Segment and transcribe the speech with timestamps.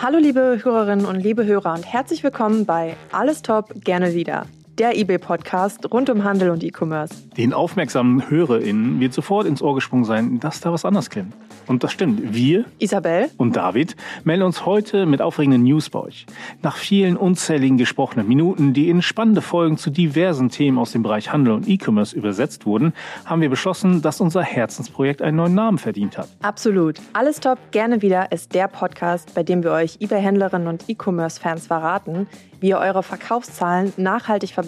[0.00, 4.46] Hallo liebe Hörerinnen und liebe Hörer und herzlich willkommen bei Alles Top, gerne wieder
[4.78, 7.14] der eBay-Podcast rund um Handel und E-Commerce.
[7.36, 11.34] Den aufmerksamen HörerInnen wird sofort ins Ohr gesprungen sein, dass da was anders klingt.
[11.66, 12.34] Und das stimmt.
[12.34, 16.26] Wir, Isabel und David, melden uns heute mit aufregenden News bei euch.
[16.62, 21.32] Nach vielen unzähligen gesprochenen Minuten, die in spannende Folgen zu diversen Themen aus dem Bereich
[21.32, 22.92] Handel und E-Commerce übersetzt wurden,
[23.24, 26.28] haben wir beschlossen, dass unser Herzensprojekt einen neuen Namen verdient hat.
[26.42, 26.98] Absolut.
[27.12, 32.26] Alles Top, gerne wieder ist der Podcast, bei dem wir euch eBay-Händlerinnen und E-Commerce-Fans verraten,
[32.60, 34.61] wie ihr eure Verkaufszahlen nachhaltig verbessert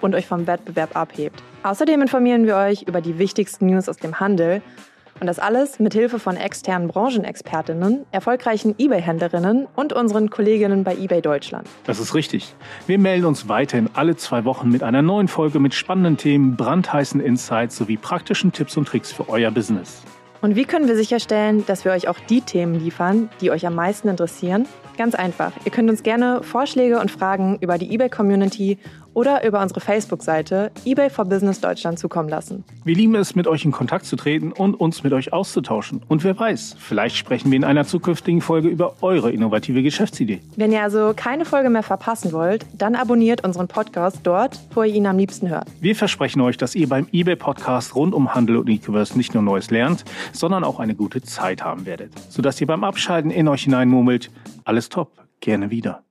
[0.00, 1.42] und euch vom Wettbewerb abhebt.
[1.62, 4.62] Außerdem informieren wir euch über die wichtigsten News aus dem Handel
[5.20, 11.22] und das alles mit Hilfe von externen Branchenexpertinnen, erfolgreichen eBay-Händlerinnen und unseren Kolleginnen bei eBay
[11.22, 11.68] Deutschland.
[11.84, 12.54] Das ist richtig.
[12.88, 17.20] Wir melden uns weiterhin alle zwei Wochen mit einer neuen Folge mit spannenden Themen, brandheißen
[17.20, 20.02] Insights sowie praktischen Tipps und Tricks für euer Business.
[20.40, 23.76] Und wie können wir sicherstellen, dass wir euch auch die Themen liefern, die euch am
[23.76, 24.66] meisten interessieren?
[24.96, 25.52] Ganz einfach.
[25.64, 28.78] Ihr könnt uns gerne Vorschläge und Fragen über die eBay-Community
[29.14, 32.64] oder über unsere Facebook-Seite eBay for Business Deutschland zukommen lassen.
[32.84, 36.00] Wir lieben es, mit euch in Kontakt zu treten und uns mit euch auszutauschen.
[36.08, 40.40] Und wer weiß, vielleicht sprechen wir in einer zukünftigen Folge über eure innovative Geschäftsidee.
[40.56, 44.94] Wenn ihr also keine Folge mehr verpassen wollt, dann abonniert unseren Podcast dort, wo ihr
[44.94, 45.66] ihn am liebsten hört.
[45.80, 49.70] Wir versprechen euch, dass ihr beim eBay-Podcast rund um Handel und E-Commerce nicht nur Neues
[49.70, 54.30] lernt, sondern auch eine gute Zeit haben werdet, sodass ihr beim Abschalten in euch hineinmurmelt,
[54.64, 56.04] alles top, gerne wieder.